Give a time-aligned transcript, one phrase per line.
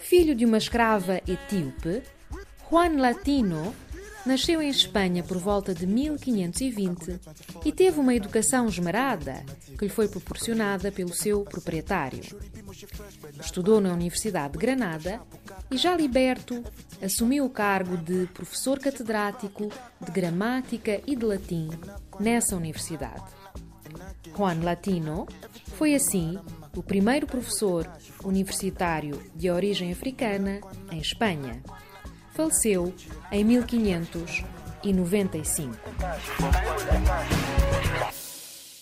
[0.00, 2.02] Filho de uma escrava etíope,
[2.68, 3.72] Juan Latino
[4.26, 7.20] nasceu em Espanha por volta de 1520
[7.64, 9.44] e teve uma educação esmerada
[9.78, 12.22] que lhe foi proporcionada pelo seu proprietário.
[13.40, 15.20] Estudou na Universidade de Granada
[15.70, 16.64] e, já liberto,
[17.00, 19.70] assumiu o cargo de professor catedrático
[20.00, 21.70] de gramática e de latim
[22.18, 23.22] nessa universidade.
[24.36, 25.26] Juan Latino
[25.76, 26.38] foi, assim,
[26.76, 27.90] o primeiro professor
[28.22, 30.60] universitário de origem africana
[30.90, 31.62] em Espanha.
[32.34, 32.92] Faleceu
[33.30, 35.76] em 1595.